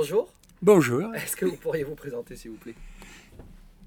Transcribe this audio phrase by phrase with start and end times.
[0.00, 0.32] Bonjour.
[0.62, 1.14] Bonjour.
[1.14, 2.74] Est-ce que vous pourriez vous présenter, s'il vous plaît?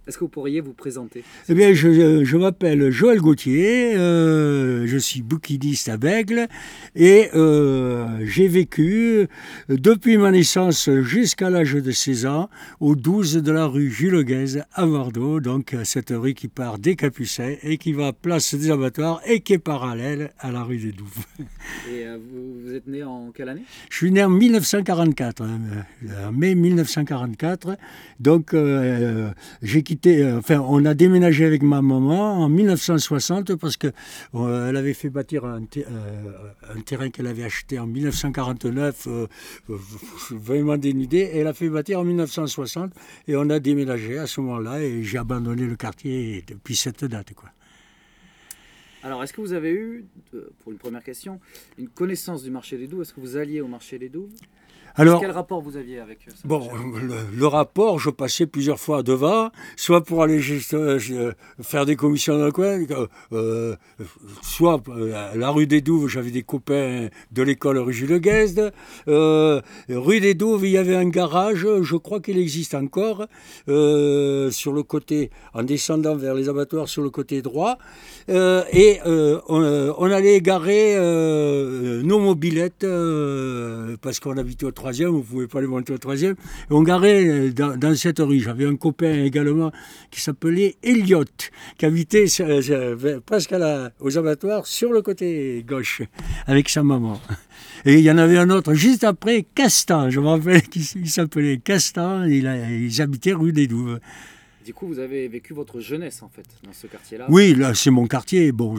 [0.06, 5.22] Est-ce que vous pourriez vous présenter Eh bien, je, m'appelle Joël Gauthier, euh, je suis
[5.22, 6.48] bouquiniste à Bègle
[6.94, 9.28] et euh, j'ai vécu
[9.70, 12.50] depuis ma naissance jusqu'à l'âge de 16 ans
[12.82, 16.98] au 12 de la rue Jules Guez à Bordeaux, donc cette rue qui part des
[16.98, 20.92] Capucins et qui va place des abattoirs et qui est parallèle à la rue des
[20.92, 21.26] Douves.
[21.90, 23.64] Et euh, vous, êtes né en quelle année?
[23.90, 27.78] Je suis né en 1944, en mai 1944,
[28.20, 28.54] donc
[29.62, 33.88] j'ai quitté euh, enfin, on a déménagé avec ma maman en 1960 parce que
[34.36, 39.08] euh, avait fait bâtir un, euh, terrain qu'elle avait acheté en 1949,
[40.32, 42.94] vraiment dénudé, elle a fait bâtir en 1960
[43.28, 47.34] et on a déménagé à ce moment-là et j'ai abandonné le quartier depuis cette date,
[47.34, 47.50] quoi.
[49.06, 50.06] Alors, est-ce que vous avez eu,
[50.60, 51.42] pour une première question,
[51.78, 54.32] une connaissance du marché des Douves Est-ce que vous alliez au marché des Douves
[54.96, 56.70] alors, quel rapport vous aviez avec euh, ça Bon,
[57.36, 62.38] le, rapport, je passais plusieurs fois devant, soit pour aller juste, euh, faire des commissions
[62.38, 62.80] dans le coin,
[63.32, 63.76] euh,
[64.44, 64.84] soit
[65.16, 68.72] à la rue des Douves, j'avais des copains de l'école rue Jules Guesde.
[69.08, 73.26] rue des Douves, il y avait un garage, je crois qu'il existe encore,
[73.66, 77.80] sur le côté, en descendant vers les abattoirs sur le côté droit.
[78.28, 80.96] et on, allait garer
[82.04, 82.86] nos mobilettes
[84.02, 86.36] parce qu'on habitait au troisième, vous ne pouvez pas aller monter au troisième.
[86.70, 88.40] On garait euh, dans, cette rue.
[88.40, 89.72] J'avais un copain également
[90.12, 91.26] qui s'appelait Elliot,
[91.78, 93.56] qui habitait euh, presque
[94.00, 96.02] aux abattoirs sur le côté gauche,
[96.48, 97.20] avec sa maman.
[97.86, 101.58] Et il y en avait un autre juste après, Castan, je me rappelle qu'il s'appelait
[101.58, 102.46] Castan, il,
[102.82, 104.00] ils habitaient rue des Douves.
[104.64, 107.26] Du coup, vous avez vécu votre jeunesse en fait dans ce quartier-là.
[107.30, 108.52] Oui, là c'est mon quartier.
[108.52, 108.78] Bon.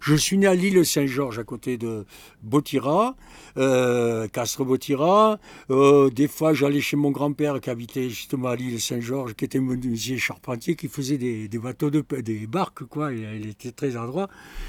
[0.00, 2.04] Je suis né à l'île Saint-Georges à côté de
[2.42, 3.16] Botira,
[3.56, 5.38] euh, Castre Botira.
[5.70, 9.60] Euh, des fois, j'allais chez mon grand-père qui habitait justement à l'île Saint-Georges, qui était
[9.60, 13.12] menuisier charpentier, qui faisait des, bateaux de des barques quoi.
[13.12, 14.28] Il, était très adroit.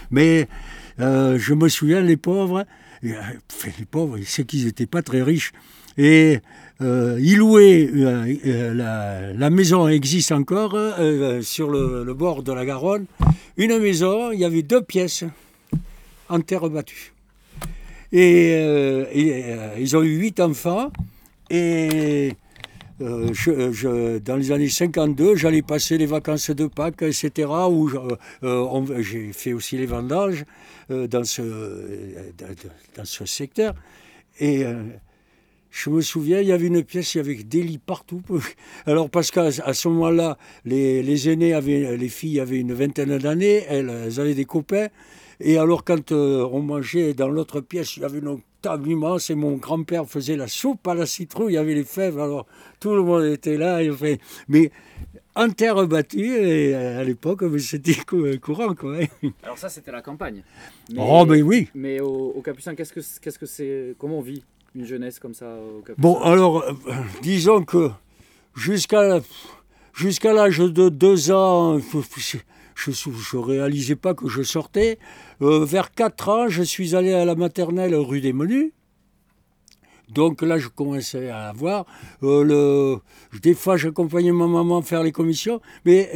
[0.10, 0.48] Mais
[1.00, 2.66] euh, je me souviens les pauvres,
[3.02, 3.16] les
[3.90, 5.52] pauvres, c'est qu'ils n'étaient pas très riches.
[5.98, 6.40] Et
[6.82, 10.76] euh, il louait, euh, euh, la, maison existe encore
[11.42, 13.06] sur le, bord de la Garonne.
[13.58, 15.24] Une maison, il y avait deux pièces
[16.30, 17.14] en terre battue.
[18.12, 18.54] Et,
[19.80, 20.92] ils ont eu huit enfants.
[21.50, 22.34] Et
[23.00, 27.50] dans les années 52, j'allais passer les vacances de Pâques, etc.
[27.70, 27.90] Où
[29.00, 30.44] j'ai fait aussi les vendages
[30.90, 31.42] dans, ce,
[32.98, 33.74] dans, ce secteur.
[34.40, 34.66] Et
[35.74, 38.22] je me souviens, il y avait une pièce, il y avait des lits partout.
[38.86, 43.64] Alors, parce qu'à ce moment-là, les, les, aînés avaient, les filles avaient une vingtaine d'années,
[43.68, 43.90] elles,
[44.20, 44.88] avaient des copains.
[45.40, 49.32] Et alors, quand euh, on mangeait dans l'autre pièce, il y avait une table immense
[49.32, 52.20] et mon grand-père faisait la soupe à la citrouille, il y avait les fèves.
[52.20, 52.46] Alors,
[52.80, 53.82] tout le monde était là.
[53.82, 54.72] Et, mais
[55.36, 57.96] en terre battue, et à l'époque, c'était
[58.40, 58.76] courant.
[58.76, 59.00] Quoi.
[59.42, 60.44] Alors, ça, c'était la campagne.
[60.96, 61.68] oh, ben oui.
[61.74, 64.44] Mais au, au Capucin, qu'est-ce que comment on vit?
[64.76, 66.74] Une jeunesse comme ça au Bon, alors, euh,
[67.22, 67.90] disons que
[68.56, 69.20] jusqu'à
[69.94, 74.98] jusqu'à l'âge de deux ans, je ne réalisais pas que je sortais.
[75.42, 78.72] Euh, vers quatre ans, je suis allé à la maternelle rue des Menus.
[80.10, 81.86] Donc là, je commençais à avoir.
[82.24, 86.12] Euh, le, des fois, j'accompagnais ma maman faire les commissions, mais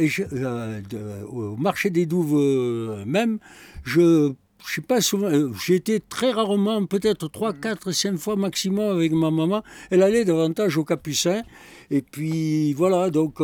[1.30, 3.38] au marché des Douves même,
[3.84, 4.34] je
[4.68, 8.96] je sais pas souvent, euh, j'ai été très rarement, peut-être 3, 4, 5 fois maximum
[8.96, 9.62] avec ma maman.
[9.90, 11.42] Elle allait davantage au Capucin.
[11.90, 13.38] Et puis voilà, donc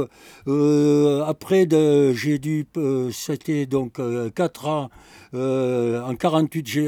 [0.46, 1.66] euh, après,
[2.14, 3.98] j'ai dû, euh, c'était donc
[4.34, 4.90] 4 ans,
[5.32, 6.78] en 48,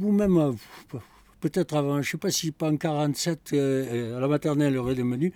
[0.00, 0.56] ou même
[1.40, 5.32] peut-être avant, je ne sais pas si pas en 47, à la maternelle, aurait des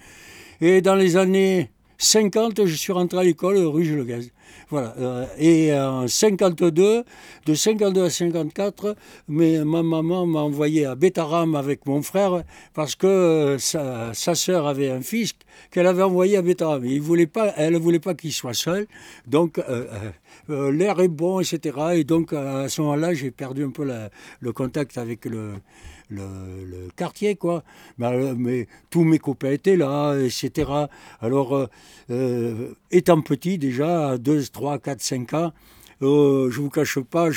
[0.60, 4.30] Et dans les années 50, je suis rentré à l'école rue Jules Gaz.
[4.70, 4.94] Voilà.
[4.98, 7.02] Euh, et en 52,
[7.46, 12.94] de 52 à 54, mais ma maman m'a envoyé à Bétaram avec mon frère parce
[12.94, 15.32] que euh, sa, sa sœur avait un fils
[15.72, 16.84] qu'elle avait envoyé à Bétaram.
[16.84, 18.86] Elle ne voulait pas qu'il soit seul.
[19.26, 21.76] Donc, euh, l'air est bon, etc.
[21.94, 23.90] Et donc, à ce moment-là, j'ai perdu un peu
[24.40, 25.54] le contact avec le,
[26.10, 27.64] le, quartier, quoi.
[27.98, 30.70] Mais, mais, tous mes copains étaient là, etc.
[31.20, 31.68] Alors,
[32.90, 35.52] étant petit déjà, 2, 3, 4, 5 ans,
[36.02, 37.28] euh, je vous cache pas,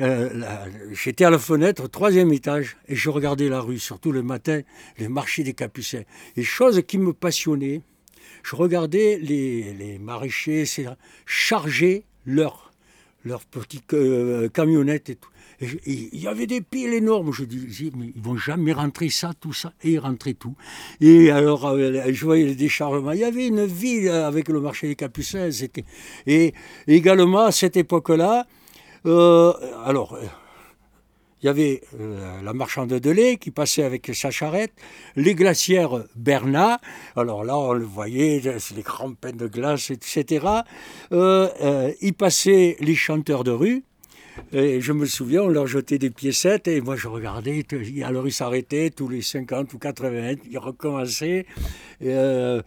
[0.00, 4.60] euh, j'étais à la fenêtre, troisième étage, et je regardais la rue, surtout le matin,
[4.98, 6.04] les marchés des Capucins.
[6.36, 7.82] Et chose qui me passionnait,
[8.44, 10.64] je regardais les, les maraîchers
[11.26, 12.72] charger leur,
[13.24, 15.30] leur petite euh, camionnette et tout.
[15.86, 17.32] Il y avait des piles énormes.
[17.32, 19.72] Je dis, mais ils vont jamais rentrer ça, tout ça.
[19.82, 20.54] Et ils rentraient tout.
[21.00, 23.12] Et alors, euh, je voyais les déchargements.
[23.12, 25.48] Il y avait une ville avec le marché des Capucins.
[26.26, 26.54] Et
[26.86, 28.46] également, à cette époque-là,
[29.04, 30.16] alors,
[31.42, 34.72] il y avait euh, la marchande de lait qui passait avec sa charrette,
[35.16, 36.78] les glacières Bernat,
[37.16, 38.40] alors là on le voyait,
[38.76, 40.46] les grands pains de glace, etc.
[41.10, 43.84] Euh, euh, il passait les chanteurs de rue,
[44.52, 47.64] et je me souviens, on leur jetait des piécettes et moi je regardais.
[48.04, 51.46] Alors ils s'arrêtaient tous les 50 ou 80 ils recommençaient.
[52.02, 52.62] Euh,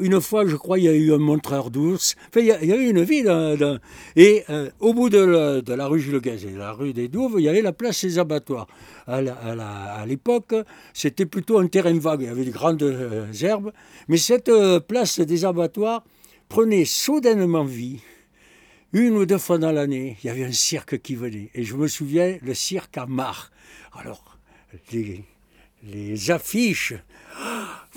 [0.00, 2.14] une fois, je crois, il y a eu un montreur d'ours.
[2.28, 3.24] Enfin, il y, a, eu une vie.
[4.16, 7.48] et euh, au bout de la, rue Jules et la rue des Douves, il y
[7.48, 8.66] avait la place des abattoirs.
[9.06, 10.54] À l'époque,
[10.92, 12.22] c'était plutôt un terrain vague.
[12.22, 13.72] Il y avait de grandes euh, herbes.
[14.08, 14.50] Mais cette
[14.88, 16.04] place des abattoirs
[16.48, 18.00] prenait soudainement vie
[18.96, 21.50] une ou deux fois dans l'année, il y avait un cirque qui venait.
[21.54, 23.52] Et je me souviens, le cirque à Mar.
[23.92, 24.38] Alors,
[24.90, 25.22] les,
[25.82, 26.94] les affiches,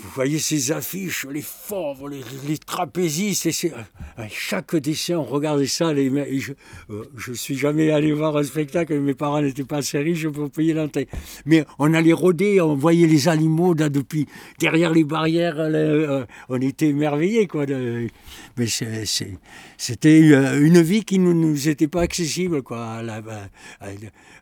[0.02, 3.52] vous voyez ces affiches, les fauves, les, les trapézistes, et
[4.30, 5.92] chaque dessin, on regardait ça.
[5.92, 6.08] Les,
[6.38, 6.52] je
[6.88, 10.50] ne euh, suis jamais allé voir un spectacle, mes parents n'étaient pas assez riches pour
[10.50, 11.06] payer l'entrée.
[11.46, 13.88] Mais on allait rôder, on voyait les animaux là,
[14.58, 17.46] derrière les barrières, euh, on était émerveillés.
[17.46, 17.66] Quoi,
[18.56, 22.62] mais c'était euh, une vie qui ne nous, était pas accessible.
[22.62, 23.22] Quoi, à la,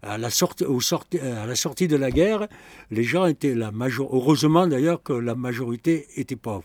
[0.03, 2.47] à la sortie, au sorti, à la sortie de la guerre,
[2.91, 4.09] les gens étaient la major...
[4.13, 6.65] Heureusement d'ailleurs que la majorité était pauvre.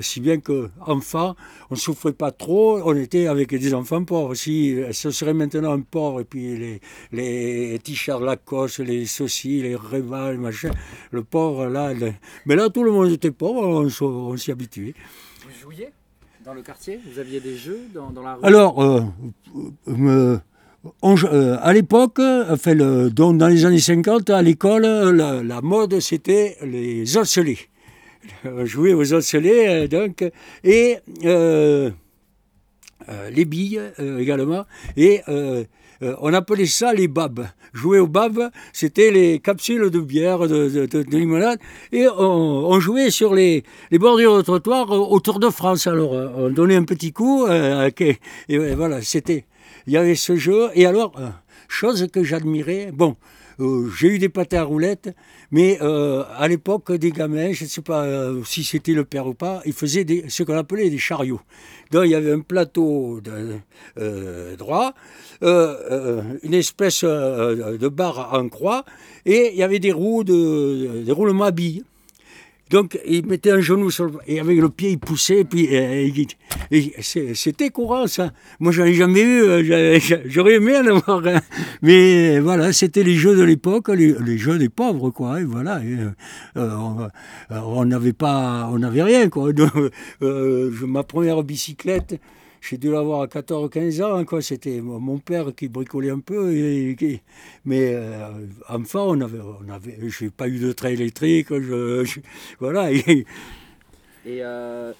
[0.00, 1.36] Si bien qu'enfant,
[1.70, 4.34] on ne souffrait pas trop, on était avec des enfants pauvres.
[4.34, 6.80] Si ce serait maintenant un pauvre, et puis les,
[7.12, 10.72] les t-shirts Lacoste, les saucis, les Réval, les machins,
[11.10, 11.92] le pauvre, là.
[12.46, 14.94] Mais là, tout le monde était pauvre, on, s'y habituait.
[15.44, 15.90] Vous jouiez
[16.44, 17.00] dans le quartier?
[17.10, 18.44] Vous aviez des jeux dans, la rue?
[18.44, 19.02] Alors, euh,
[19.88, 20.38] euh,
[21.04, 27.16] euh, à l'époque, enfin, dans les années 50, à l'école, la, la mode, c'était les
[27.16, 27.70] osselets.
[28.64, 30.24] jouer aux osselets, euh, donc,
[30.64, 31.90] et euh,
[33.08, 33.80] euh, les billes
[34.18, 34.64] également,
[34.96, 35.20] et
[36.02, 37.46] on appelait ça les babs.
[37.72, 41.58] Jouer aux babs, c'était les capsules de bière, de, de, limonade,
[41.92, 45.86] et on, jouait sur les, les, bordures de trottoir autour de France.
[45.86, 48.18] Alors, on donnait un petit coup, et,
[48.74, 49.44] voilà, c'était.
[49.90, 51.20] Il y avait ce jeu, et alors,
[51.66, 53.16] chose que j'admirais, bon,
[53.58, 55.12] j'ai eu des pâtés à roulettes,
[55.50, 59.26] mais euh, à l'époque, des gamins, je ne sais pas euh, si c'était le père
[59.26, 61.40] ou pas, ils faisaient ce qu'on appelait des chariots.
[61.90, 63.20] Donc il y avait un plateau
[63.98, 64.94] euh, droit,
[65.42, 68.84] une espèce de barre en croix,
[69.26, 71.82] et il y avait des roues de, des roulements à billes.
[72.70, 74.12] Donc, il mettait un genou sur le...
[74.28, 75.68] Et avec le pied, il poussait, puis
[77.32, 78.32] c'était courant, ça.
[78.60, 81.20] Moi, j'en ai jamais eu, euh, j'aurais aimé en avoir.
[81.82, 85.40] Mais voilà, c'était les jeux de l'époque, les, jeux des pauvres, quoi.
[85.40, 85.80] Et voilà,
[86.56, 87.08] euh,
[87.50, 89.50] on n'avait pas, on n'avait rien, quoi.
[90.22, 92.20] Euh, ma première bicyclette,
[92.60, 94.24] j'ai dû l'avoir à 14-15 ans.
[94.24, 94.42] Quoi.
[94.42, 96.52] C'était mon père qui bricolait un peu.
[97.64, 101.48] mais euh, enfin, on avait, on avait, je n'ai pas eu de train électrique.
[101.50, 102.04] Je,
[102.58, 102.92] voilà.
[102.92, 103.24] Et,
[104.26, 104.92] euh,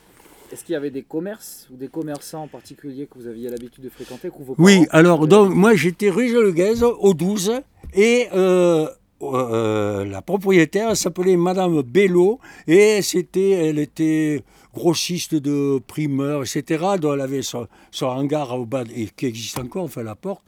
[0.50, 3.84] est-ce qu'il y avait des commerces ou des commerçants en particulier que vous aviez l'habitude
[3.84, 7.60] de fréquenter Oui, alors donc, moi j'étais rue Jolguez au 12
[7.94, 8.88] et euh,
[9.20, 14.42] la propriétaire s'appelait Madame Bello et c'était, elle était
[14.74, 17.66] grossiste de primeurs, etc., dont elle avait son,
[18.00, 20.44] hangar au bas, et qui existe encore, enfin la porte.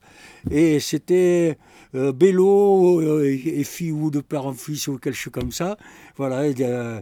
[0.51, 1.59] Et c'était
[1.95, 5.77] euh, Bello euh, et, fille ou de père en fils ou quelque chose comme ça.
[6.23, 7.01] Voilà, euh,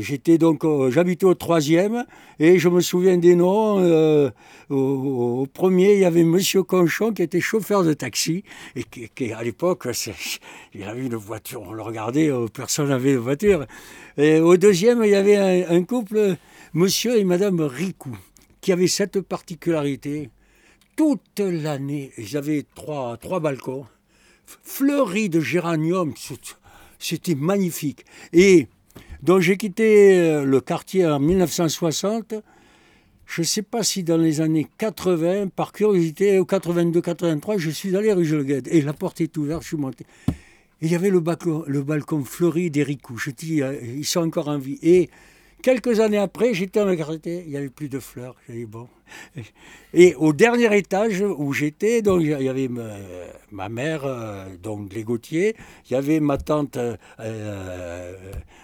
[0.00, 2.06] j'étais donc, j'habitais au troisième
[2.38, 4.32] et je me souviens des noms.
[4.70, 8.44] Au, premier, il y avait Monsieur Conchon qui était chauffeur de taxi
[8.74, 9.86] et qui, à l'époque,
[10.74, 13.66] il avait une voiture, on le regardait, personne n'avait de voiture.
[14.16, 16.36] Au deuxième, il y avait un, couple,
[16.72, 18.16] monsieur et madame Ricou,
[18.62, 20.30] qui avaient cette particularité.
[20.96, 23.84] Toute l'année, ils avaient trois, trois balcons,
[24.46, 26.14] fleuris de géranium,
[26.98, 28.04] c'était magnifique.
[28.32, 28.68] Et
[29.22, 32.34] donc j'ai quitté euh, le quartier en 1960.
[33.26, 37.96] Je ne sais pas si dans les années 80, par curiosité, au 82-83, je suis
[37.96, 38.68] allé rue Jolguette.
[38.68, 40.06] Et la porte est ouverte, je suis monté
[40.80, 43.16] il y avait le balcon, le balcon fleuri d'Ericou.
[43.16, 44.78] Je dis, euh, ils sont encore en vie.
[44.82, 45.08] Et
[45.66, 48.36] quelques années après, j'étais en il n'y avait plus de fleurs.
[48.48, 48.86] Dit, bon.
[49.94, 52.68] Et au dernier étage où j'étais, donc il y avait
[53.50, 55.56] ma, mère, euh, donc les Gautier,
[55.90, 58.14] il y avait ma tante, euh,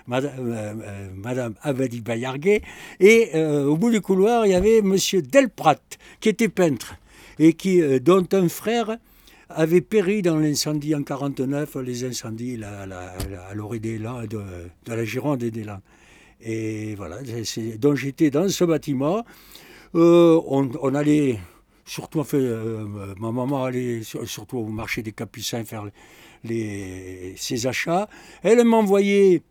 [0.06, 2.62] Madame, Madame Abadi Bayarguet,
[3.00, 5.82] et au bout du couloir, il y avait Monsieur Delprat,
[6.20, 6.94] qui était peintre.
[7.40, 8.96] et qui, dont un frère
[9.48, 14.40] avait péri dans l'incendie en 49, les incendies à l'orée des de,
[14.86, 15.80] de, la Gironde et des Landes.
[16.44, 17.18] Et voilà,
[17.78, 19.24] donc j'étais dans ce bâtiment.
[19.94, 21.38] Euh, on, allait,
[21.84, 22.86] surtout, euh,
[23.20, 25.84] ma maman allait surtout au marché des Capucins faire
[26.44, 28.08] les, ses achats.
[28.42, 29.42] Elle m'envoyait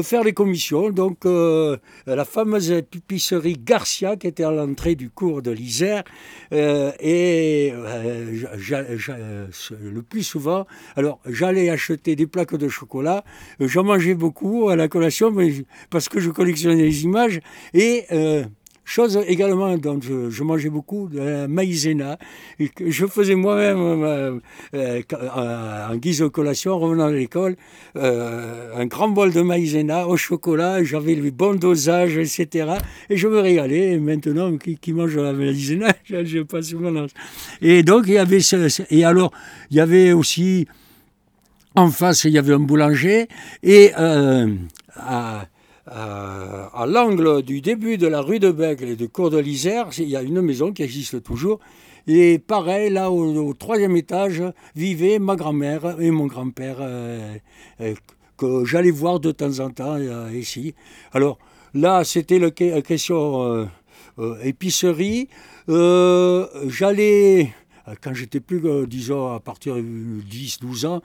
[0.00, 0.90] faire les commissions.
[0.90, 6.04] Donc, euh, la fameuse épicerie Garcia, qui était à l'entrée du cours de l'Isère,
[6.52, 13.24] euh, et le plus souvent, alors j'allais acheter des plaques de chocolat.
[13.60, 15.52] J'en mangeais beaucoup à la collation, mais,
[15.90, 17.40] parce que je collectionnais les images,
[17.74, 18.06] et
[18.84, 22.18] Chose également dont je, mangeais beaucoup, de la maïzena.
[22.58, 24.38] je faisais moi-même, euh,
[24.74, 25.02] euh,
[25.88, 27.56] en guise de collation, en revenant de l'école,
[27.96, 30.82] euh, un grand bol de maïzena au chocolat.
[30.82, 32.74] J'avais le bon dosage, etc.
[33.08, 33.98] Et je me régalais.
[33.98, 37.06] Maintenant, qui, mange la maïzena Je passe mon
[37.60, 39.32] Et donc, il y avait ce, et alors,
[39.70, 40.66] il y avait aussi,
[41.76, 43.28] en face, il y avait un boulanger.
[43.62, 45.46] Et à,
[45.94, 49.88] euh, à l'angle du début de la rue de Bègle et de Cour de l'Isère,
[49.98, 51.60] il y a une maison qui existe toujours.
[52.06, 54.42] Et pareil, là, au, troisième étage,
[54.74, 57.34] vivait ma grand-mère et mon grand-père, euh,
[57.82, 57.94] euh,
[58.38, 59.98] que j'allais voir de temps en temps
[60.32, 60.74] ici.
[61.12, 61.38] Alors
[61.74, 63.68] là, c'était la question
[64.42, 65.28] épicerie.
[65.68, 67.52] j'allais
[68.00, 71.02] quand j'étais plus, disons, à partir de 10-12 ans,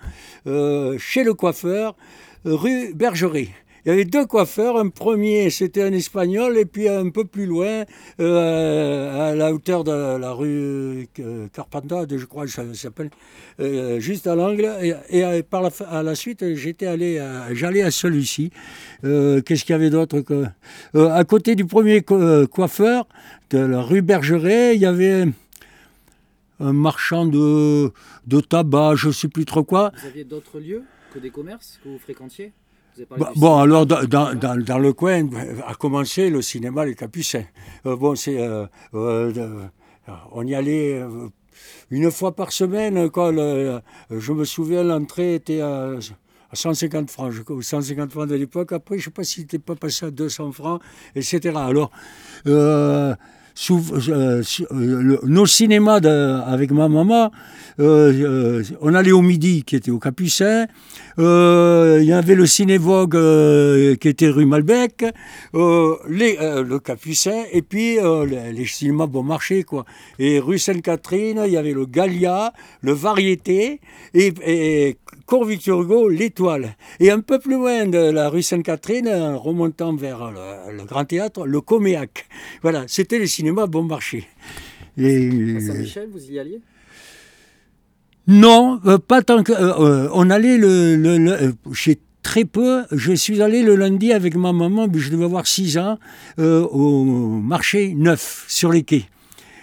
[0.97, 1.95] chez le coiffeur,
[2.45, 3.49] rue Bergeret.
[3.87, 4.77] Il y avait deux coiffeurs.
[4.77, 7.85] Un premier, c'était un espagnol, et puis un peu plus loin,
[8.19, 13.09] euh, à la hauteur de la rue euh, Carpentade, je crois que ça s'appelle,
[13.61, 14.69] euh, juste à l'angle.
[15.09, 18.51] Et, à la suite, j'étais allé, j'allais à celui-ci.
[19.03, 20.43] Qu'est-ce qu'il y avait d'autre que
[20.93, 23.07] À côté du premier coiffeur
[23.51, 25.23] de la rue Bergeret, il y avait
[26.59, 27.93] un marchand de,
[28.25, 29.93] de tabac, je ne sais plus trop quoi.
[30.01, 32.51] Vous aviez d'autres lieux que des commerces que vous fréquentiez?
[33.09, 35.27] Bah, bon, alors dans, dans, dans, le coin
[35.65, 37.45] a commencé le cinéma Les Capucins.
[37.85, 39.67] Euh, bon, c'est, euh, euh,
[40.31, 41.01] on y allait
[41.91, 43.09] une fois par semaine.
[43.09, 45.95] Quoi, je me souviens, l'entrée était à,
[46.53, 48.71] 150 francs, 150 francs de l'époque.
[48.71, 50.81] Après, je ne sais pas s'il n'était pas passé à 200 francs,
[51.15, 51.53] etc.
[51.55, 51.91] Alors,
[52.47, 53.15] euh,
[53.71, 54.43] euh,
[55.23, 55.99] nos cinémas
[56.45, 57.31] avec ma maman,
[57.79, 60.67] euh, on allait au midi qui était au Capucin,
[61.17, 63.17] il y avait le Cinévogue
[63.97, 65.05] qui était rue Malbec,
[65.53, 67.97] les, le Capucin et puis
[68.27, 69.85] les, cinémas bon marché quoi.
[70.19, 73.81] Et rue Sainte-Catherine, il y avait le Gallia, le Variété
[74.13, 74.97] et, et
[75.45, 76.75] Victor Hugo, l'Étoile.
[76.99, 81.61] Et un peu plus loin de la rue Sainte-Catherine, remontant vers le, Grand Théâtre, le
[81.61, 82.25] Coméac.
[82.61, 84.27] Voilà, c'était le cinéma bon marché.
[84.97, 86.59] Et, à Saint-Michel, vous y alliez?
[88.27, 89.53] Non, euh, pas tant que.
[89.53, 90.95] Euh, euh, on allait le.
[90.97, 92.83] le, chez très peu.
[92.91, 95.97] Je suis allé le lundi avec ma maman, je devais avoir 6 ans,
[96.37, 99.05] au marché neuf, sur les quais.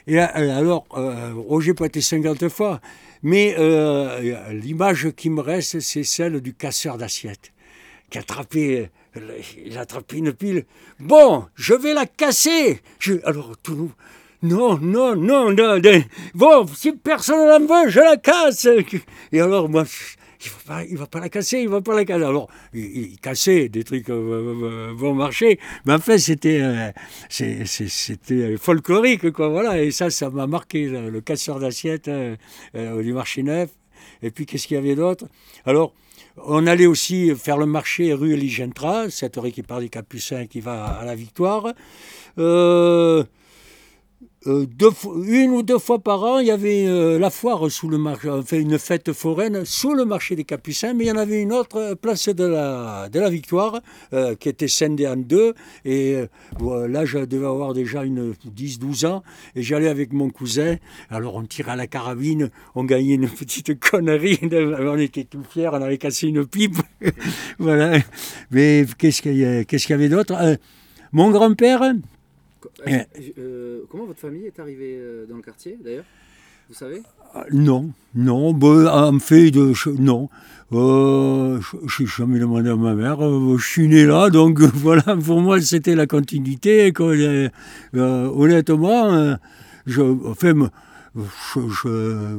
[0.06, 2.80] Et alors, Roger être 50 fois,
[3.22, 7.52] mais euh, l'image qui me reste, c'est celle du casseur d'assiettes,
[8.08, 8.86] qui a attrapé, euh,
[9.64, 10.64] il a attrapé une pile.
[11.00, 12.80] Bon, je vais la casser.
[13.24, 13.92] alors tout,
[14.42, 15.80] non, non, non, non,
[16.34, 18.68] bon, si personne n'en veut, je la casse.
[19.32, 19.84] Et alors moi,
[20.86, 22.24] il ne va pas la casser, il va pas la casser.
[22.24, 26.60] Alors, il, cassait des trucs euh, vont marcher, mais en fait, c'était
[28.58, 29.82] folklorique, quoi, voilà.
[29.82, 32.10] Et ça, ça m'a marqué, le, casseur d'assiettes
[32.74, 33.70] du marché neuf.
[34.22, 35.26] Et puis, qu'est-ce qu'il y avait d'autre?
[35.64, 35.94] Alors,
[36.36, 40.60] on allait aussi faire le marché rue Eligentra, cette rue qui part des Capucins qui
[40.60, 41.72] va à la Victoire.
[42.38, 43.24] Euh,
[44.46, 44.66] euh,
[45.26, 48.28] une ou deux fois par an, il y avait euh, la foire sous le marché,
[48.28, 51.52] enfin une fête foraine sous le marché des Capucins, mais il y en avait une
[51.52, 53.80] autre euh, place de la, de la Victoire
[54.38, 55.54] qui était scindée en deux.
[55.84, 56.16] Et
[56.60, 59.22] là, je devais avoir déjà une 10-12 ans
[59.56, 60.76] et j'allais avec mon cousin.
[61.10, 65.70] Alors on tirait à la carabine, on gagnait une petite connerie, on était tout fiers,
[65.72, 66.76] on avait cassé une pipe.
[67.58, 67.98] voilà.
[68.50, 70.34] Mais qu'est-ce qu'il y, y avait d'autre?
[71.12, 71.94] Mon grand-père.
[72.86, 73.04] Euh,
[73.38, 76.04] euh, comment votre famille est arrivée euh, dans le quartier d'ailleurs?
[76.68, 77.02] Vous savez?
[77.52, 80.30] Non, non, bah, en fait, de, non.
[80.72, 83.18] Euh, je n'ai jamais demandé à ma mère.
[83.20, 86.92] je suis né là, donc voilà, pour moi, c'était la continuité.
[87.94, 89.36] honnêtement,
[89.86, 90.70] je, enfin,
[91.14, 92.38] je je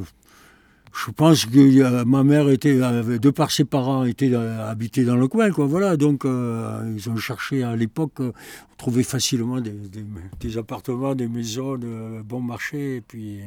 [1.11, 5.51] pense que ma mère était, de par ses parents, était euh, habitée dans le coin,
[5.51, 5.65] quoi.
[5.65, 8.31] Voilà, donc euh, ils ont cherché à l'époque, on
[8.77, 13.41] trouvait facilement des, appartements, des maisons de bon marché, et puis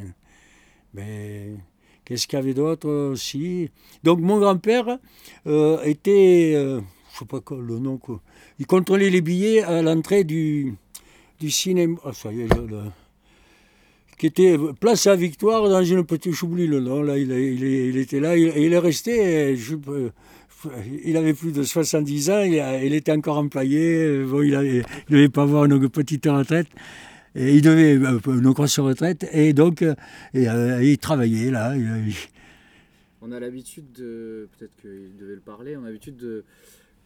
[0.93, 1.55] Mais
[2.05, 3.71] qu'est-ce qu'il y avait d'autre aussi
[4.05, 4.99] Donc mon grand-père
[5.85, 8.21] était, je sais pas quoi, le nom, quoi.
[8.59, 10.75] il contrôlait les billets à l'entrée du,
[11.40, 11.97] du cinéma.
[12.05, 12.49] Ah, ça y est,
[14.18, 18.20] qui était place à Victoire dans une petite, j'oublie le nom, là, il, il, était
[18.20, 19.76] là, il, il est resté, je,
[21.04, 25.42] il avait plus de 70 ans, il, était encore employé, bon, il ne devait pas
[25.42, 26.68] avoir une petite retraite.
[27.34, 29.94] Et il devait euh, une grosse retraite, et donc euh,
[30.34, 31.75] euh, il travaillait là.
[33.20, 36.44] On a l'habitude de, peut-être qu'il devait le parler, on a l'habitude de,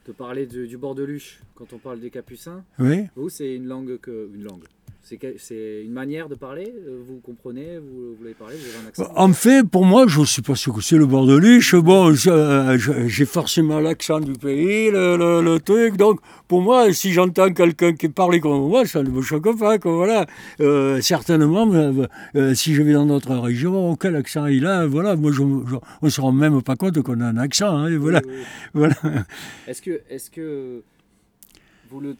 [0.06, 2.64] de parler du bord de Luche quand on parle des Capucins.
[2.78, 3.08] Oui.
[3.16, 4.64] Vous, c'est une langue que, une langue.
[5.04, 8.88] C'est une manière de parler euh, Vous comprenez Vous, vous l'avez parlé Vous avez un
[8.88, 11.74] accent En fait, pour moi, je ne sais pas ce que c'est le bordeluche.
[11.74, 12.78] Bon, euh,
[13.08, 15.96] j'ai forcément l'accent du pays, le, truc.
[15.96, 19.76] Donc, pour moi, si j'entends quelqu'un qui parle comme moi, ça ne me choque pas.
[19.82, 20.26] voilà.
[20.60, 21.68] Euh, certainement,
[22.54, 25.64] si je vais dans d'autres régions, quel accent il a Voilà, moi, je, on
[26.02, 27.76] ne se rend même pas compte qu'on a un accent.
[27.76, 28.20] Hein, voilà.
[28.72, 28.94] voilà.
[29.66, 30.82] Est-ce que, est -ce que
[31.90, 32.16] vous le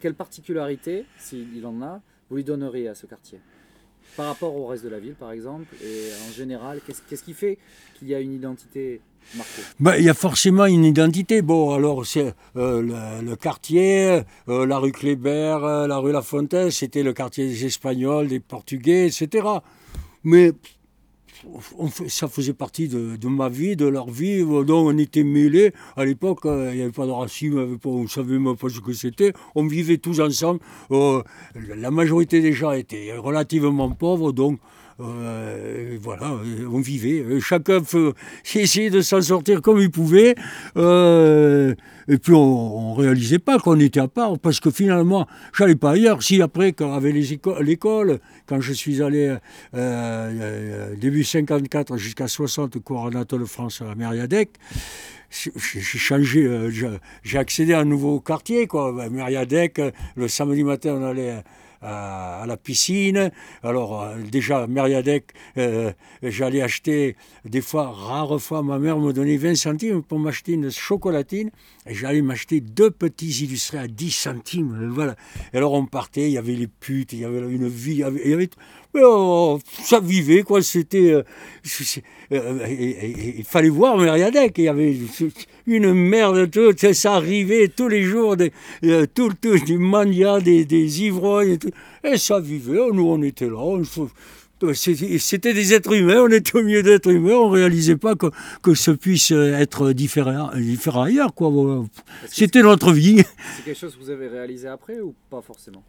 [0.00, 3.38] quelle particularité, s'il en a, vous lui donneriez à ce quartier?
[4.16, 7.58] Par rapport au reste de la ville, par exemple, et en général, qu'est-ce qui fait
[7.94, 9.00] qu'il y a une identité
[9.36, 9.62] marquée?
[9.78, 11.42] Ben, Il y a forcément une identité.
[11.42, 16.70] Bon, alors, c'est euh, le, quartier, euh, la rue Kléber, euh, la rue La Fontaine,
[16.70, 19.46] c'était le quartier des Espagnols, des Portugais, etc.
[20.24, 20.52] Mais
[22.08, 24.40] ça faisait partie de, ma vie, de leur vie.
[24.40, 25.72] Donc on était mêlés.
[25.96, 28.80] À l'époque, euh, il n'y avait pas de racisme, on ne savait même pas ce
[28.80, 29.32] que c'était.
[29.54, 30.60] On vivait tous ensemble.
[30.90, 31.22] Euh,
[31.54, 34.58] la majorité des gens étaient relativement pauvres, donc
[35.02, 36.32] euh, voilà,
[36.70, 37.24] on vivait.
[37.40, 37.80] Chacun
[38.54, 40.34] essayait de s'en sortir comme il pouvait.
[40.76, 45.26] et puis on ne réalisait pas qu'on était à part, parce que finalement,
[45.56, 46.22] j'allais pas ailleurs.
[46.22, 49.38] Si après, quand avait l'école, quand je suis allé euh,
[49.74, 54.50] euh, début 54 jusqu'à 60 coordinateur de France à Mériadec,
[55.30, 56.70] j'ai changé, euh,
[57.22, 59.08] j'ai accédé à un nouveau quartier, quoi.
[59.08, 59.80] Mériadec,
[60.16, 61.42] le samedi matin, on allait
[61.80, 63.30] à, la piscine.
[63.62, 65.32] Alors, déjà, Mériadec,
[66.22, 70.70] j'allais acheter, des fois, rares fois, ma mère me donnait 20 centimes pour m'acheter une
[70.70, 71.50] chocolatine.
[71.86, 74.90] Et j'allais m'acheter deux petits illustrés à 10 centimes.
[74.92, 75.16] Voilà.
[75.52, 77.98] Et alors on partait, il y avait les putes, il y avait une vie, il
[77.98, 78.50] y avait,
[78.94, 80.62] oh, ça vivait, quoi.
[80.62, 81.12] C'était.
[81.12, 81.22] Euh,
[82.32, 82.66] euh,
[83.38, 84.58] il fallait voir Mériadec.
[84.58, 84.96] Il y avait
[85.66, 88.52] une merde, tout, ça arrivait tous les jours, des,
[88.84, 91.58] euh, tout, tout, des manias, des, des ivrognes,
[92.04, 92.78] et, ça vivait.
[92.92, 93.58] Nous, on était là.
[93.58, 93.82] On,
[94.74, 98.26] c'était des êtres humains, on était au milieu d'êtres humains, on ne réalisait pas que,
[98.62, 101.34] que ce puisse être différent, différent ailleurs.
[101.34, 101.86] Quoi.
[102.28, 103.22] C'était notre vie.
[103.56, 105.82] C'est quelque chose que vous avez réalisé après ou pas forcément?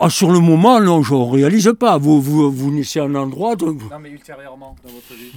[0.00, 1.98] Ah, sur le moment, non, je ne réalise pas.
[1.98, 3.54] Vous, vous, vous naissez un endroit.
[3.56, 5.32] Non, mais ultérieurement, dans votre vie.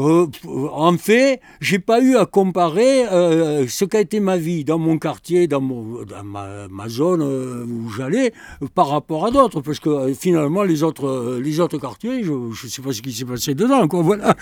[0.00, 0.26] Euh,
[0.72, 4.98] en fait, j'ai pas eu à comparer euh, ce qu'a été ma vie dans mon
[4.98, 8.32] quartier, dans, mon, dans ma, zone euh, où j'allais,
[8.74, 12.82] par rapport à d'autres, parce que finalement les autres, les autres quartiers, je ne sais
[12.82, 13.86] pas ce qui s'est passé dedans.
[14.00, 14.34] Voilà,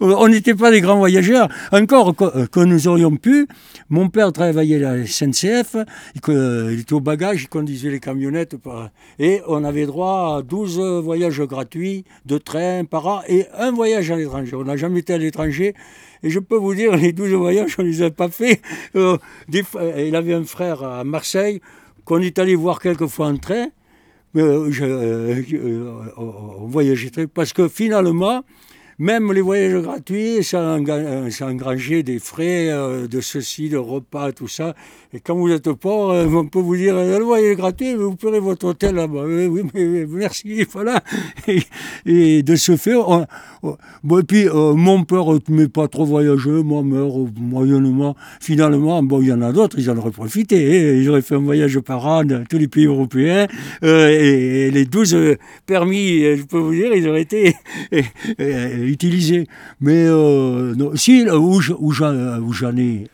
[0.00, 1.48] on n'était pas des grands voyageurs.
[1.72, 3.46] Encore que, nous aurions pu.
[3.88, 5.76] Mon père travaillait à la SNCF,
[6.14, 8.56] il, était au bagage, il conduisait les camionnettes,
[9.18, 14.10] et on avait droit à 12 voyages gratuits de train par an et un voyage
[14.10, 15.74] à l'étranger on n'a jamais été à l'étranger.
[16.22, 18.60] Et je peux vous dire, les 12 voyages, on ne les a pas fait.
[18.96, 19.18] Euh,
[19.98, 21.60] il avait un frère à Marseille
[22.04, 23.66] qu'on est allé voir quelques fois en train.
[24.36, 27.26] Euh, euh, on voyageait très.
[27.26, 28.42] Parce que finalement,
[28.98, 30.78] même les voyages gratuits, ça,
[31.42, 32.70] engrangeait des frais
[33.08, 34.74] de ceci, de repas, tout ça.
[35.16, 38.16] Et quand vous êtes pauvre, euh, on peut vous dire, le voyage est gratuit, vous
[38.16, 39.22] paierez votre hôtel là-bas.
[39.26, 41.04] Oui, mais merci, voilà.
[42.04, 42.94] Et, de ce fait,
[44.02, 48.16] bon, et puis euh, mon père n'est pas trop voyageux, moi, meurt moyennement.
[48.40, 50.56] Finalement, bon, il y en a d'autres, ils en auraient profité.
[50.56, 50.98] Hein.
[51.00, 53.46] Ils auraient fait un voyage par an dans tous les pays européens.
[53.84, 57.54] Euh, et, les 12 permis, je peux vous dire, ils auraient été
[58.86, 59.46] utilisés.
[59.80, 61.60] Mais non, si, où
[61.92, 63.06] j'en ai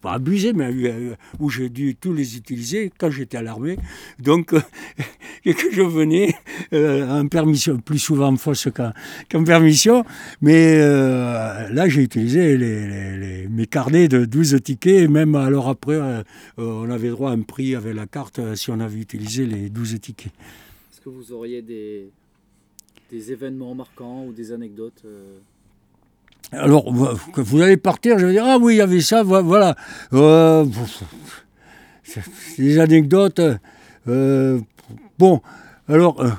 [0.00, 3.76] pas abusé, mais euh, où j'ai dû tous les utiliser quand j'étais à l'armée.
[4.18, 4.60] Donc, euh,
[5.44, 6.34] que je venais
[6.72, 8.68] euh, en permission, plus souvent en fausse
[9.30, 10.04] qu'en permission,
[10.40, 12.56] mais là j'ai utilisé
[13.50, 15.98] mes carnets de 12 tickets, et même alors après,
[16.56, 20.00] on avait droit à un prix avec la carte si on avait utilisé les 12
[20.00, 20.32] tickets.
[20.92, 22.10] Est-ce que vous auriez des,
[23.10, 25.04] des événements marquants ou des anecdotes
[26.52, 29.76] alors, vous allez partir, je vais dire, ah oui, il y avait ça, voilà.
[30.12, 30.66] Euh,
[32.58, 33.40] des anecdotes.
[34.08, 34.60] Euh,
[35.18, 35.40] bon,
[35.88, 36.30] alors, euh,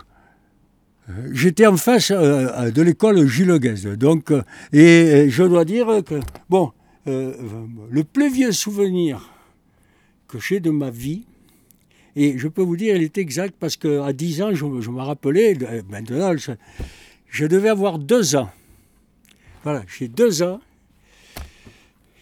[1.32, 3.98] J'étais en face de l'école Gilles Guez.
[3.98, 4.32] Donc,
[4.72, 6.72] et je dois dire que, bon,
[7.06, 9.30] le plus vieux souvenir
[10.30, 11.26] que j'ai de ma vie,
[12.16, 15.58] et je peux vous dire, il est exact parce qu'à 10 ans, je, me rappelais,
[15.90, 16.34] maintenant,
[17.30, 18.50] je, devais avoir deux ans.
[19.64, 20.60] Voilà, j'ai deux ans.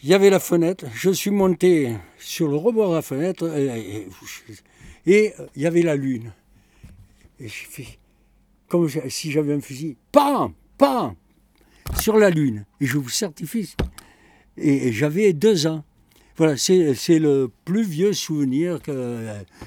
[0.03, 4.07] Il y avait la fenêtre, je suis monté sur le rebord de la fenêtre et,
[5.05, 6.31] et, il y avait la lune.
[7.39, 7.99] Et j'ai fait
[8.69, 11.15] comme si j'avais un fusil, pam, pam,
[11.99, 12.65] sur la lune.
[12.79, 13.75] Et je vous certifie.
[14.55, 15.83] Et, j'avais deux ans.
[16.39, 18.79] Voilà, c'est le plus vieux souvenir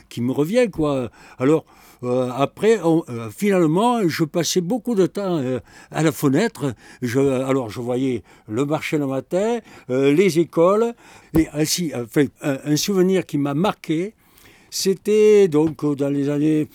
[0.09, 0.67] qui me revient.
[1.39, 1.67] Alors,
[2.03, 6.75] euh, après, euh, finalement, je passais beaucoup de temps euh, à la fenêtre.
[7.03, 9.59] Alors, je voyais le marché le matin,
[9.89, 10.95] les écoles.
[11.39, 14.15] Et ainsi, enfin, un, souvenir qui m'a marqué,
[14.71, 16.69] c'était donc dans les années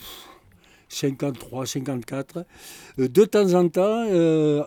[0.88, 2.44] 53, 54.
[2.98, 4.04] De temps en temps,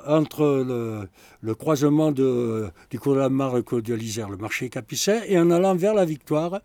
[0.08, 1.08] entre
[1.42, 5.52] le, croisement de, du cours de la Marque de l'Isère, le marché Capucin, et en
[5.52, 6.62] allant vers la Victoire,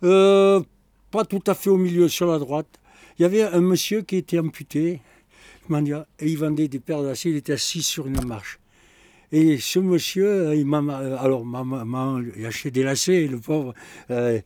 [0.00, 2.68] pas tout à fait au milieu, sur la droite,
[3.18, 5.00] il y avait un monsieur qui était amputé,
[5.70, 8.58] et il vendait des paires d'acier, il était assis sur une marche.
[9.30, 13.74] Et ce monsieur, il m'a, alors maman, il acheté des lacets, le pauvre.
[14.10, 14.40] Euh,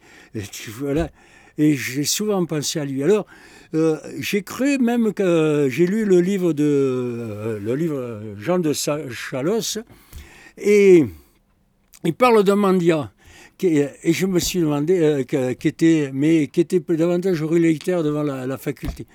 [0.79, 1.11] voilà.
[1.59, 3.03] Et j'ai souvent pensé à lui.
[3.03, 3.27] Alors,
[3.75, 8.73] euh, j'ai cru même que j'ai lu le livre de euh, le livre Jean de
[8.73, 9.79] Chalos,
[10.59, 11.05] et
[12.05, 13.09] il parle d'un mendiant
[13.65, 18.59] et je me suis demandé euh, qui était, mais qui était davantage rélictaire devant la,
[18.59, 19.07] faculté.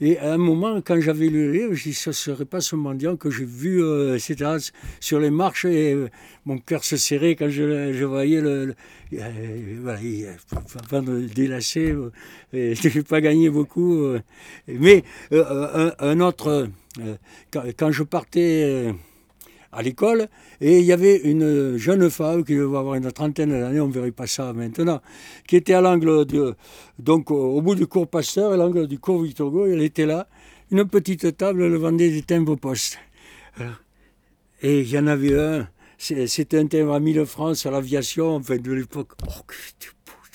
[0.00, 2.74] Et à un moment, quand j'avais lu le je dit, ce ne serait pas ce
[2.74, 4.18] mendiant que j'ai vu, euh,
[5.00, 6.08] sur les marches, et euh,
[6.44, 8.74] mon cœur se serrait quand je, voyais le,
[9.80, 10.00] voilà,
[10.90, 11.94] vendre des lacets,
[12.52, 14.04] et je n'ai pas gagné beaucoup.
[14.66, 16.68] mais un, autre,
[17.52, 18.92] quand, je partais
[19.74, 20.28] à l'école.
[20.60, 23.92] Et il y avait une jeune femme qui devait avoir une trentaine d'années, on ne
[23.92, 25.00] verrait pas ça maintenant,
[25.46, 26.54] qui était à l'angle de,
[26.98, 30.28] donc au bout du cours Pasteur, à l'angle du cours Victor Hugo, elle était là,
[30.70, 32.98] une petite table, elle vendait des timbres postes.
[34.62, 38.56] Et il y en avait un, c'était un timbre à 1000 francs sur l'aviation, enfin
[38.56, 39.12] de l'époque.
[39.26, 39.42] Oh,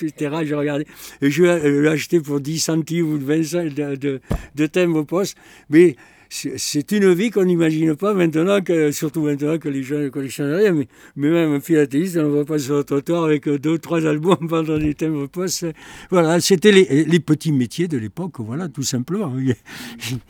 [0.02, 0.38] etc.
[0.45, 0.86] Je regardais.
[1.21, 4.21] Et je l'ai acheté pour 10 centimes ou 20 de, de,
[4.56, 5.38] de timbre poste.
[5.69, 5.95] Mais
[6.30, 10.39] c'est une vie qu'on n'imagine pas maintenant, que, surtout maintenant que les jeunes ne connaissent
[10.39, 10.74] rien.
[10.74, 14.48] Mais, même un philatéliste, on ne va pas sur le trottoir avec deux trois albums
[14.50, 15.65] pendant des thèmes poste.
[16.12, 19.34] Voilà, c'était les, petits métiers de l'époque, voilà, tout simplement.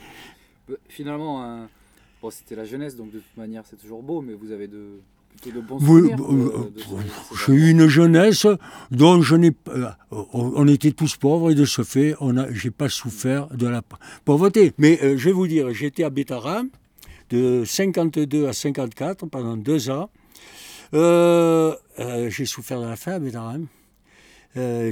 [0.87, 1.67] Finalement,
[2.21, 4.99] bon, c'était la jeunesse, donc de toute manière, c'est toujours beau, mais vous avez de
[5.81, 6.11] oui,
[7.45, 8.45] J'ai eu une jeunesse
[8.91, 9.71] dont je n'ai pas.
[10.11, 13.67] Euh, on était tous pauvres et de ce fait, on a, j'ai pas souffert de
[13.67, 13.81] la
[14.25, 14.73] pauvreté.
[14.77, 16.63] Mais euh, je vais vous dire, j'étais à Bétara
[17.29, 20.09] de 52 à 54 pendant deux ans.
[20.93, 21.75] Euh,
[22.29, 23.55] j'ai souffert de la faim à Bétara.
[24.57, 24.91] Euh,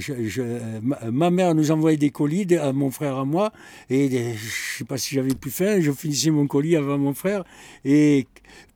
[1.12, 3.52] ma, mère nous envoyait des colis à mon frère à moi,
[3.90, 4.36] et je ne
[4.78, 7.44] sais pas si j'avais plus faim, je finissais mon colis avant mon frère.
[7.84, 8.28] Et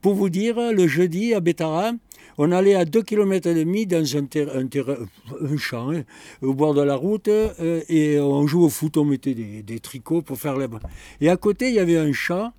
[0.01, 1.91] pour vous dire, le jeudi à Bétara,
[2.37, 6.03] on allait à 2 km et demi dans un, un, champ, hein,
[6.41, 10.23] au bord de la route, euh, et on jouait au foot, on mettait des, tricots
[10.23, 10.67] pour faire les...
[11.19, 12.53] Et à côté, il y avait un champ,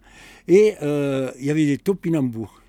[0.46, 2.61] et euh, il y avait des topinambours.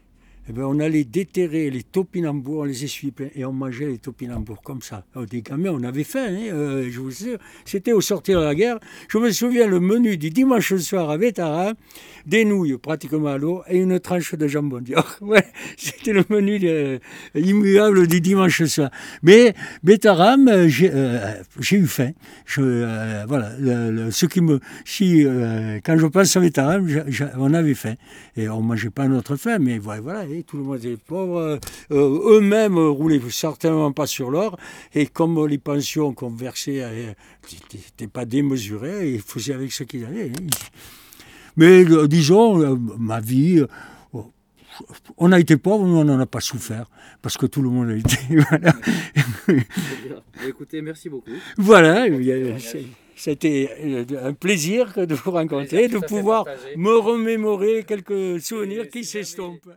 [0.50, 4.62] Eh ben, on allait déterrer les topinambours, on les essuyait et on mangeait les topinambours
[4.62, 5.06] comme ça.
[5.16, 7.38] Alors, des gamins, on avait faim, hein, euh, je vous sais.
[7.64, 8.78] C'était au sortir de la guerre.
[9.08, 11.72] Je me souviens le menu du dimanche soir à Vétara,
[12.26, 14.82] des nouilles pratiquement à l'eau et une tranche de jambon
[15.78, 17.00] c'était le menu euh,
[17.36, 18.90] immuable du dimanche soir.
[19.22, 22.12] Mais Bétaram, euh, j'ai eu faim.
[22.58, 23.52] Voilà,
[24.12, 25.26] ce qui me, si,
[25.86, 26.86] quand je pense à Bétaram,
[27.38, 27.96] on avait faim.
[28.36, 31.38] Et on ne mangeait pas notre faim, mais voilà tout le monde est pauvre.
[31.38, 31.58] Euh,
[31.92, 34.58] euh, eux-mêmes roulaient certainement pas sur l'or.
[34.96, 37.16] Et comme les pensions qu'on versait
[37.72, 40.32] n'étaient pas démesurées, ils faisaient avec ce qu'ils avaient.
[40.32, 40.48] Hein.
[41.56, 43.64] Mais euh, disons, ma vie,
[45.18, 46.90] on a été pauvre, mais on n'en a pas souffert,
[47.22, 48.18] parce que tout le monde a été.
[48.50, 48.74] Voilà.
[50.48, 51.30] Écoutez, merci beaucoup.
[51.58, 52.08] Voilà,
[53.16, 53.70] c'était
[54.22, 59.70] un plaisir de vous rencontrer, de pouvoir me remémorer quelques souvenirs qui s'estompent.